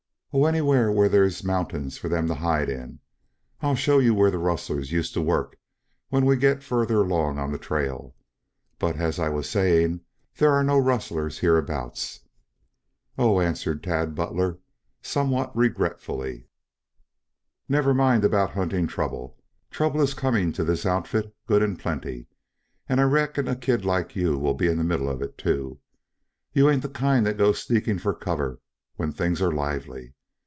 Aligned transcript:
"Oh, 0.33 0.45
anywhere 0.45 0.89
where 0.89 1.09
there's 1.09 1.43
mountains 1.43 1.97
for 1.97 2.07
them 2.07 2.25
to 2.27 2.35
hide 2.35 2.69
in. 2.69 3.01
I'll 3.61 3.75
show 3.75 3.99
you 3.99 4.13
where 4.13 4.31
the 4.31 4.37
rustlers 4.37 4.89
used 4.89 5.13
to 5.15 5.21
work, 5.21 5.57
when 6.07 6.25
we 6.25 6.37
get 6.37 6.63
further 6.63 7.01
along 7.01 7.37
on 7.37 7.51
the 7.51 7.57
trail. 7.57 8.15
But, 8.79 8.95
as 8.95 9.19
I 9.19 9.27
was 9.27 9.49
saying, 9.49 9.99
there 10.37 10.53
are 10.53 10.63
no 10.63 10.77
rustlers 10.77 11.39
hereabouts." 11.39 12.21
"Oh," 13.17 13.41
answered 13.41 13.83
Tad 13.83 14.15
Butler, 14.15 14.59
somewhat 15.01 15.53
regretfully. 15.53 16.35
"You 16.37 16.45
never 17.67 17.93
mind 17.93 18.23
about 18.23 18.51
hunting 18.51 18.87
trouble. 18.87 19.35
Trouble 19.69 19.99
is 19.99 20.13
coming 20.13 20.53
to 20.53 20.63
this 20.63 20.85
outfit 20.85 21.35
good 21.45 21.61
and 21.61 21.77
plenty, 21.77 22.27
and 22.87 23.01
I 23.01 23.03
reckon 23.03 23.49
a 23.49 23.55
kid 23.57 23.83
like 23.83 24.15
you 24.15 24.37
will 24.39 24.53
be 24.53 24.69
in 24.69 24.77
the 24.77 24.85
middle 24.85 25.09
of 25.09 25.21
it, 25.21 25.37
too. 25.37 25.79
You 26.53 26.69
ain't 26.69 26.83
the 26.83 26.87
kind 26.89 27.25
that 27.25 27.37
goes 27.37 27.61
sneaking 27.61 27.99
for 27.99 28.13
cover 28.13 28.61
when 28.95 29.11
things 29.11 29.41
are 29.41 29.51
lively. 29.51 30.13